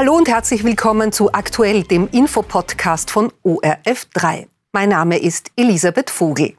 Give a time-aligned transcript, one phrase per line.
[0.00, 4.46] Hallo und herzlich willkommen zu Aktuell, dem Infopodcast von ORF3.
[4.72, 6.54] Mein Name ist Elisabeth Vogel.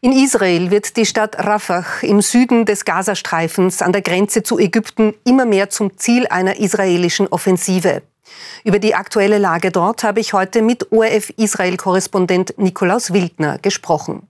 [0.00, 5.14] In Israel wird die Stadt Rafah im Süden des Gazastreifens an der Grenze zu Ägypten
[5.24, 8.02] immer mehr zum Ziel einer israelischen Offensive.
[8.64, 14.26] Über die aktuelle Lage dort habe ich heute mit ORF Israel-Korrespondent Nikolaus Wildner gesprochen.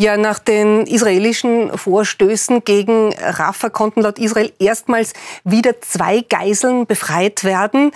[0.00, 5.12] Ja, nach den israelischen Vorstößen gegen Rafah konnten laut Israel erstmals
[5.44, 7.90] wieder zwei Geiseln befreit werden.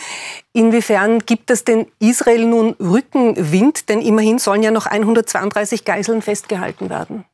[0.53, 3.89] Inwiefern gibt es denn Israel nun Rückenwind?
[3.89, 7.25] Denn immerhin sollen ja noch 132 Geiseln festgehalten werden.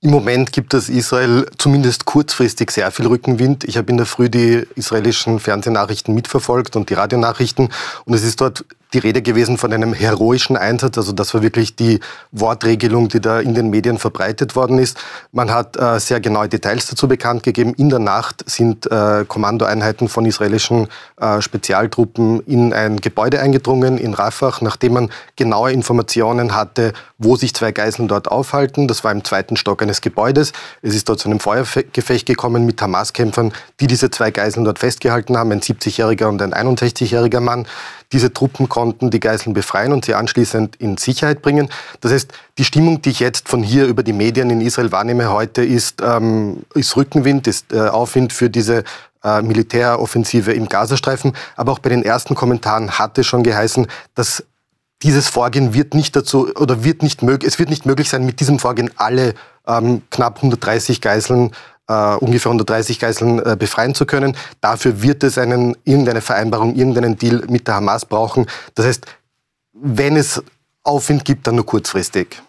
[0.00, 3.62] Im Moment gibt es Israel zumindest kurzfristig sehr viel Rückenwind.
[3.62, 7.68] Ich habe in der Früh die israelischen Fernsehnachrichten mitverfolgt und die Radionachrichten
[8.06, 10.98] und es ist dort die Rede gewesen von einem heroischen Einsatz.
[10.98, 12.00] Also das war wirklich die
[12.32, 14.98] Wortregelung, die da in den Medien verbreitet worden ist.
[15.32, 17.74] Man hat äh, sehr genaue Details dazu bekannt gegeben.
[17.74, 20.88] In der Nacht sind äh, Kommandoeinheiten von israelischen
[21.20, 27.54] äh, Spezialtruppen in ein Gebäude eingedrungen in Rafah, nachdem man genaue Informationen hatte, wo sich
[27.54, 28.88] zwei Geiseln dort aufhalten.
[28.88, 30.52] Das war im zweiten Stock eines Gebäudes.
[30.82, 35.36] Es ist dort zu einem Feuergefecht gekommen mit Hamas-Kämpfern, die diese zwei Geiseln dort festgehalten
[35.36, 37.66] haben, ein 70-jähriger und ein 61-jähriger Mann.
[38.12, 41.68] Diese Truppen konnten die Geiseln befreien und sie anschließend in Sicherheit bringen.
[42.00, 45.30] Das heißt, die Stimmung, die ich jetzt von hier über die Medien in Israel wahrnehme
[45.30, 48.84] heute, ist, ähm, ist Rückenwind, ist äh, Aufwind für diese
[49.22, 51.34] äh, Militäroffensive im Gazastreifen.
[51.56, 54.44] Aber auch bei den ersten Kommentaren hatte schon geheißen, dass
[55.02, 58.40] dieses Vorgehen wird nicht dazu oder wird nicht möglich, es wird nicht möglich sein, mit
[58.40, 59.34] diesem Vorgehen alle
[59.66, 61.52] ähm, knapp 130 Geiseln
[61.90, 64.36] Uh, ungefähr 130 Geiseln uh, befreien zu können.
[64.60, 68.46] Dafür wird es einen, irgendeine Vereinbarung, irgendeinen Deal mit der Hamas brauchen.
[68.76, 69.06] Das heißt,
[69.72, 70.40] wenn es
[70.84, 72.40] Aufwind gibt, dann nur kurzfristig.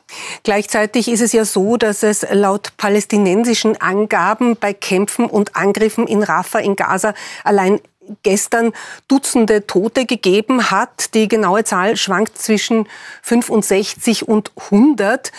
[0.43, 6.21] Gleichzeitig ist es ja so, dass es laut palästinensischen Angaben bei Kämpfen und Angriffen in
[6.21, 7.79] Rafah in Gaza allein
[8.23, 8.73] gestern
[9.07, 11.13] Dutzende Tote gegeben hat.
[11.13, 12.87] Die genaue Zahl schwankt zwischen
[13.23, 15.31] 65 und 100.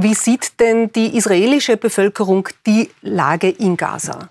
[0.00, 4.28] Wie sieht denn die israelische Bevölkerung die Lage in Gaza?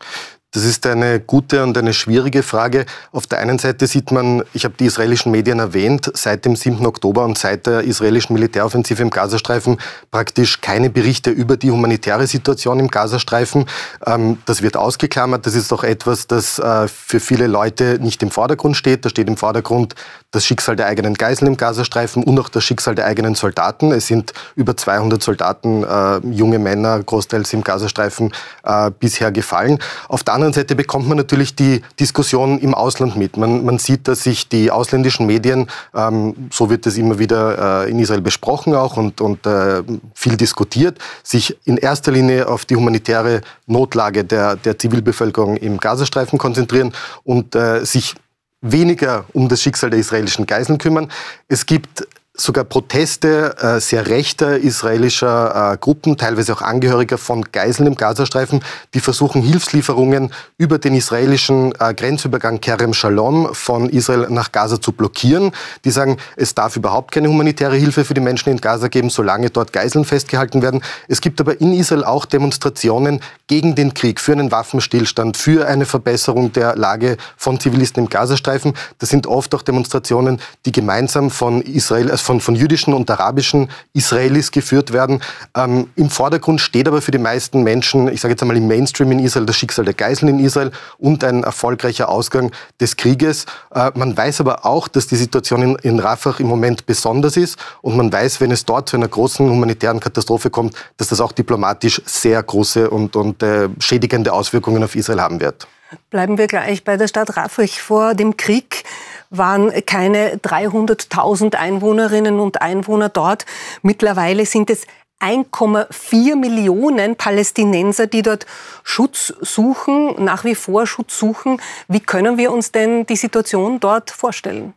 [0.57, 2.87] Das ist eine gute und eine schwierige Frage.
[3.11, 6.83] Auf der einen Seite sieht man, ich habe die israelischen Medien erwähnt, seit dem 7.
[6.83, 9.77] Oktober und seit der israelischen Militäroffensive im Gazastreifen
[10.09, 13.67] praktisch keine Berichte über die humanitäre Situation im Gazastreifen.
[14.03, 15.45] Ähm, das wird ausgeklammert.
[15.45, 19.05] Das ist auch etwas, das äh, für viele Leute nicht im Vordergrund steht.
[19.05, 19.93] Da steht im Vordergrund
[20.31, 23.91] das Schicksal der eigenen Geiseln im Gazastreifen und auch das Schicksal der eigenen Soldaten.
[23.91, 29.77] Es sind über 200 Soldaten, äh, junge Männer, großteils im Gazastreifen, äh, bisher gefallen.
[30.09, 33.37] Auf der anderen Seite bekommt man natürlich die Diskussion im Ausland mit.
[33.37, 37.89] Man, man sieht, dass sich die ausländischen Medien, ähm, so wird es immer wieder äh,
[37.91, 42.75] in Israel besprochen auch und, und äh, viel diskutiert, sich in erster Linie auf die
[42.75, 46.93] humanitäre Notlage der, der Zivilbevölkerung im Gazastreifen konzentrieren
[47.23, 48.15] und äh, sich
[48.61, 51.11] weniger um das Schicksal der israelischen Geiseln kümmern.
[51.47, 52.07] Es gibt
[52.39, 58.63] sogar Proteste äh, sehr rechter israelischer äh, Gruppen, teilweise auch Angehöriger von Geiseln im Gazastreifen,
[58.93, 64.91] die versuchen, Hilfslieferungen über den israelischen äh, Grenzübergang Kerem Shalom von Israel nach Gaza zu
[64.91, 65.51] blockieren.
[65.83, 69.49] Die sagen, es darf überhaupt keine humanitäre Hilfe für die Menschen in Gaza geben, solange
[69.49, 70.83] dort Geiseln festgehalten werden.
[71.07, 75.85] Es gibt aber in Israel auch Demonstrationen gegen den Krieg, für einen Waffenstillstand, für eine
[75.85, 78.73] Verbesserung der Lage von Zivilisten im Gazastreifen.
[78.99, 83.69] Das sind oft auch Demonstrationen, die gemeinsam von Israel, also von, von jüdischen und arabischen
[83.93, 85.21] Israelis geführt werden.
[85.55, 89.11] Ähm, Im Vordergrund steht aber für die meisten Menschen, ich sage jetzt einmal im Mainstream
[89.13, 93.45] in Israel, das Schicksal der Geiseln in Israel und ein erfolgreicher Ausgang des Krieges.
[93.73, 97.57] Äh, man weiß aber auch, dass die Situation in, in Rafah im Moment besonders ist
[97.81, 101.31] und man weiß, wenn es dort zu einer großen humanitären Katastrophe kommt, dass das auch
[101.31, 105.67] diplomatisch sehr große und, und äh, schädigende Auswirkungen auf Israel haben wird.
[106.09, 107.67] Bleiben wir gleich bei der Stadt Rafah.
[107.67, 108.83] Vor dem Krieg
[109.29, 113.45] waren keine 300.000 Einwohnerinnen und Einwohner dort.
[113.81, 114.85] Mittlerweile sind es
[115.19, 118.45] 1,4 Millionen Palästinenser, die dort
[118.83, 121.59] Schutz suchen, nach wie vor Schutz suchen.
[121.87, 124.73] Wie können wir uns denn die Situation dort vorstellen?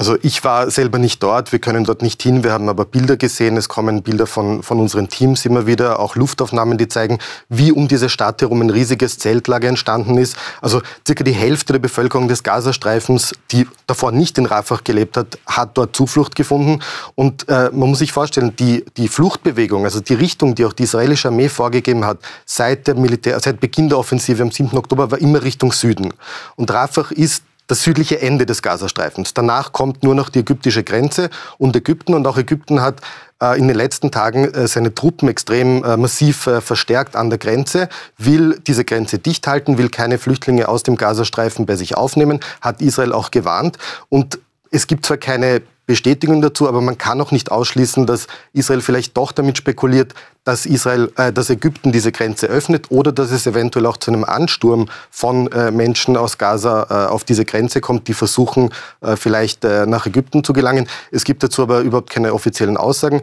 [0.00, 3.18] Also ich war selber nicht dort, wir können dort nicht hin, wir haben aber Bilder
[3.18, 7.18] gesehen, es kommen Bilder von, von unseren Teams immer wieder, auch Luftaufnahmen, die zeigen,
[7.50, 10.38] wie um diese Stadt herum ein riesiges Zeltlager entstanden ist.
[10.62, 15.38] Also circa die Hälfte der Bevölkerung des Gazastreifens, die davor nicht in Rafah gelebt hat,
[15.44, 16.80] hat dort Zuflucht gefunden.
[17.14, 20.84] Und äh, man muss sich vorstellen, die, die Fluchtbewegung, also die Richtung, die auch die
[20.84, 24.78] israelische Armee vorgegeben hat, seit, der Militär, seit Beginn der Offensive am 7.
[24.78, 26.14] Oktober, war immer Richtung Süden.
[26.56, 29.34] Und Rafah ist das südliche Ende des Gazastreifens.
[29.34, 33.00] Danach kommt nur noch die ägyptische Grenze und Ägypten und auch Ägypten hat
[33.40, 37.88] äh, in den letzten Tagen äh, seine Truppen extrem äh, massiv verstärkt an der Grenze,
[38.18, 42.82] will diese Grenze dicht halten, will keine Flüchtlinge aus dem Gazastreifen bei sich aufnehmen, hat
[42.82, 43.78] Israel auch gewarnt
[44.08, 44.38] und
[44.70, 49.16] es gibt zwar keine Bestätigung dazu, aber man kann auch nicht ausschließen, dass Israel vielleicht
[49.16, 50.14] doch damit spekuliert,
[50.44, 54.22] dass, Israel, äh, dass Ägypten diese Grenze öffnet oder dass es eventuell auch zu einem
[54.22, 58.70] Ansturm von äh, Menschen aus Gaza äh, auf diese Grenze kommt, die versuchen,
[59.00, 60.86] äh, vielleicht äh, nach Ägypten zu gelangen.
[61.10, 63.20] Es gibt dazu aber überhaupt keine offiziellen Aussagen.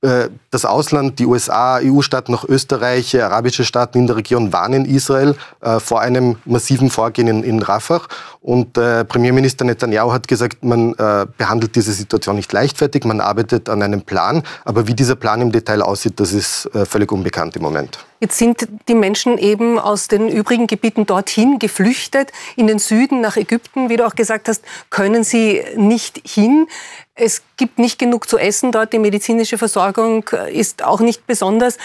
[0.00, 5.34] Äh, das Ausland, die USA, EU-Staaten, auch Österreich, arabische Staaten in der Region warnen Israel
[5.60, 8.02] äh, vor einem massiven Vorgehen in, in Rafah.
[8.40, 13.68] Und äh, Premierminister Netanyahu hat gesagt, man äh, behandelt diese Situation nicht leichtfertig, man arbeitet
[13.68, 14.44] an einem Plan.
[14.64, 17.98] Aber wie dieser Plan im Detail aussieht, das ist äh, völlig unbekannt im Moment.
[18.20, 23.36] Jetzt sind die Menschen eben aus den übrigen Gebieten dorthin geflüchtet, in den Süden nach
[23.36, 23.88] Ägypten.
[23.88, 26.66] Wie du auch gesagt hast, können sie nicht hin.
[27.14, 28.92] Es gibt nicht genug zu essen dort.
[28.92, 31.78] Die medizinische Versorgung ist auch nicht besonders.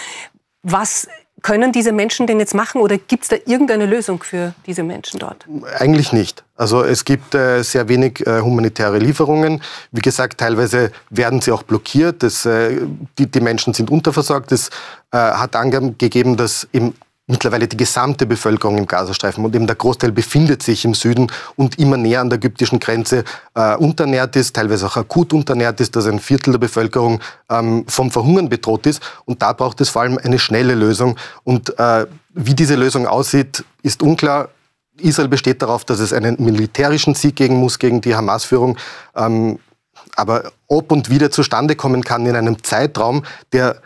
[0.62, 1.08] Was
[1.44, 5.20] können diese Menschen denn jetzt machen oder gibt es da irgendeine Lösung für diese Menschen
[5.20, 5.44] dort?
[5.78, 6.42] Eigentlich nicht.
[6.56, 9.62] Also es gibt äh, sehr wenig äh, humanitäre Lieferungen.
[9.92, 12.22] Wie gesagt, teilweise werden sie auch blockiert.
[12.22, 12.80] Das, äh,
[13.18, 14.52] die, die, Menschen sind unterversorgt.
[14.52, 14.70] Es
[15.12, 16.94] äh, hat Angaben gegeben, dass im
[17.26, 21.78] mittlerweile die gesamte Bevölkerung im Gazastreifen und eben der Großteil befindet sich im Süden und
[21.78, 23.24] immer näher an der ägyptischen Grenze
[23.54, 28.10] äh, unternährt ist, teilweise auch akut unternährt ist, dass ein Viertel der Bevölkerung ähm, vom
[28.10, 29.02] Verhungern bedroht ist.
[29.24, 31.16] Und da braucht es vor allem eine schnelle Lösung.
[31.44, 34.50] Und äh, wie diese Lösung aussieht, ist unklar.
[35.00, 38.76] Israel besteht darauf, dass es einen militärischen Sieg gegen muss, gegen die Hamas-Führung.
[39.16, 39.58] Ähm,
[40.16, 43.80] aber ob und wie der zustande kommen kann in einem Zeitraum, der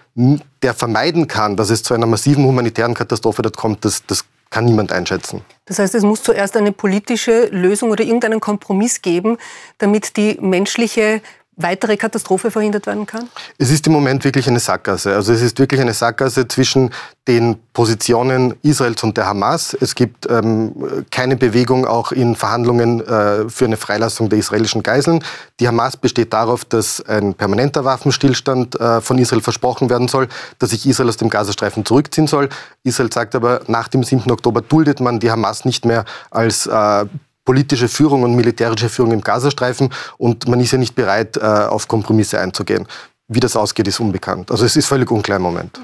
[0.63, 4.65] der vermeiden kann, dass es zu einer massiven humanitären Katastrophe dort kommt, das, das kann
[4.65, 5.43] niemand einschätzen.
[5.67, 9.37] Das heißt, es muss zuerst eine politische Lösung oder irgendeinen Kompromiss geben,
[9.79, 11.21] damit die menschliche
[11.59, 13.29] weitere Katastrophe verhindert werden kann?
[13.59, 15.15] Es ist im Moment wirklich eine Sackgasse.
[15.15, 16.91] Also es ist wirklich eine Sackgasse zwischen
[17.27, 19.77] den Positionen Israels und der Hamas.
[19.79, 20.73] Es gibt ähm,
[21.11, 25.23] keine Bewegung auch in Verhandlungen äh, für eine Freilassung der israelischen Geiseln.
[25.61, 30.29] Die Hamas besteht darauf, dass ein permanenter Waffenstillstand äh, von Israel versprochen werden soll,
[30.59, 32.49] dass sich Israel aus dem Gazastreifen zurückziehen soll.
[32.85, 34.31] Israel sagt aber, nach dem 7.
[34.31, 37.05] Oktober duldet man die Hamas nicht mehr als äh,
[37.49, 41.89] politische Führung und militärische Führung im Gazastreifen und man ist ja nicht bereit, äh, auf
[41.89, 42.87] Kompromisse einzugehen.
[43.27, 44.51] Wie das ausgeht, ist unbekannt.
[44.51, 45.81] Also es ist völlig unklar im Moment.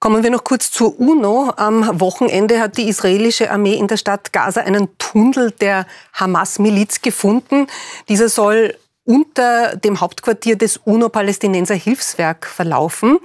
[0.00, 1.52] Kommen wir noch kurz zur UNO.
[1.56, 7.68] Am Wochenende hat die israelische Armee in der Stadt Gaza einen Tunnel der Hamas-Miliz gefunden.
[8.08, 8.74] Dieser soll
[9.04, 13.18] unter dem Hauptquartier des UNO-Palästinenser Hilfswerk verlaufen.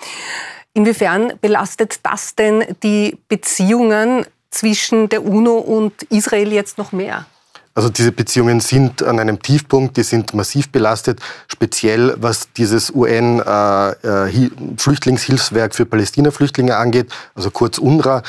[0.75, 7.25] Inwiefern belastet das denn die Beziehungen zwischen der UNO und Israel jetzt noch mehr?
[7.77, 11.19] Also diese Beziehungen sind an einem Tiefpunkt, die sind massiv belastet,
[11.49, 18.23] speziell was dieses UN-Flüchtlingshilfswerk äh, äh für Palästina-Flüchtlinge angeht, also kurz UNRWA.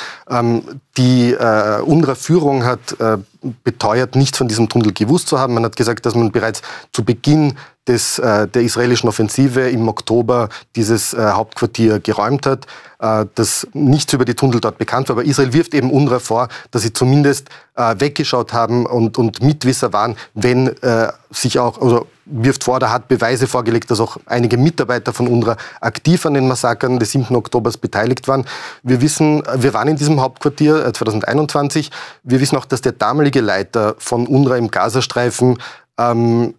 [0.97, 3.19] Die äh, UNRWA-Führung hat äh,
[3.65, 5.55] beteuert, nichts von diesem Tunnel gewusst zu haben.
[5.55, 6.63] Man hat gesagt, dass man bereits
[6.93, 7.55] zu Beginn
[7.87, 12.67] des, äh, der israelischen Offensive im Oktober dieses äh, Hauptquartier geräumt hat,
[12.99, 15.17] äh, dass nichts über die Tunnel dort bekannt war.
[15.17, 19.93] Aber Israel wirft eben UNRWA vor, dass sie zumindest äh, weggeschaut haben und, und Mitwisser
[19.93, 24.57] waren, wenn äh, sich auch, also wirft vor, da hat Beweise vorgelegt, dass auch einige
[24.57, 27.35] Mitarbeiter von UNRWA aktiv an den Massakern des 7.
[27.37, 28.45] Oktobers beteiligt waren.
[28.83, 31.89] Wir wissen, wir waren in diesem Hauptquartier 2021.
[31.89, 31.91] Äh,
[32.25, 35.59] wir wissen auch, dass der damalige Leiter von UNRWA im Gazastreifen
[35.99, 36.55] ähm,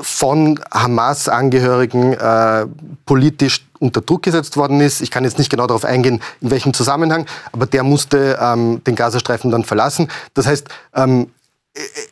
[0.00, 2.66] von Hamas-Angehörigen äh,
[3.04, 5.02] politisch unter Druck gesetzt worden ist.
[5.02, 8.94] Ich kann jetzt nicht genau darauf eingehen, in welchem Zusammenhang, aber der musste ähm, den
[8.94, 10.08] Gazastreifen dann verlassen.
[10.32, 11.30] Das heißt, ähm,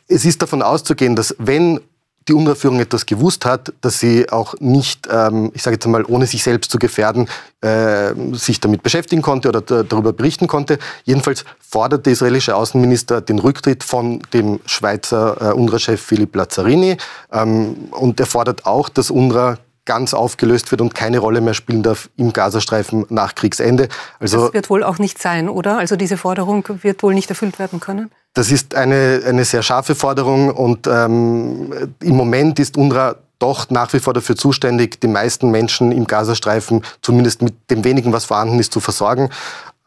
[0.07, 1.79] es ist davon auszugehen, dass wenn
[2.27, 6.25] die UNRWA-Führung etwas gewusst hat, dass sie auch nicht, ähm, ich sage jetzt einmal, ohne
[6.25, 7.29] sich selbst zu gefährden,
[7.61, 10.79] äh, sich damit beschäftigen konnte oder darüber berichten konnte.
[11.03, 16.97] Jedenfalls fordert der israelische Außenminister den Rücktritt von dem Schweizer äh, UNRWA-Chef Philipp Lazzarini.
[17.31, 21.83] Ähm, und er fordert auch, dass UNRWA ganz aufgelöst wird und keine Rolle mehr spielen
[21.83, 23.87] darf im Gazastreifen nach Kriegsende.
[24.19, 25.77] Also, das wird wohl auch nicht sein, oder?
[25.77, 28.09] Also diese Forderung wird wohl nicht erfüllt werden können?
[28.35, 33.93] Das ist eine, eine sehr scharfe Forderung und ähm, im Moment ist UNRWA doch nach
[33.93, 38.59] wie vor dafür zuständig, die meisten Menschen im Gazastreifen zumindest mit dem wenigen, was vorhanden
[38.59, 39.29] ist, zu versorgen.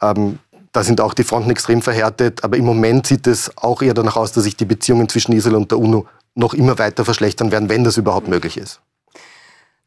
[0.01, 0.39] Ähm,
[0.73, 4.17] da sind auch die Fronten extrem verhärtet, aber im Moment sieht es auch eher danach
[4.17, 7.69] aus, dass sich die Beziehungen zwischen Israel und der UNO noch immer weiter verschlechtern werden,
[7.69, 8.81] wenn das überhaupt möglich ist.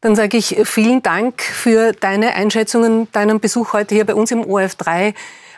[0.01, 4.44] Dann sage ich vielen Dank für deine Einschätzungen, deinen Besuch heute hier bei uns im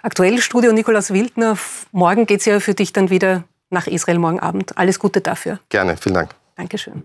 [0.04, 0.06] ORF3.
[0.06, 1.58] Aktuellstudio Nikolaus Wildner.
[1.92, 4.78] Morgen geht es ja für dich dann wieder nach Israel morgen Abend.
[4.78, 5.60] Alles Gute dafür.
[5.70, 6.36] Gerne, vielen Dank.
[6.56, 7.04] Dankeschön.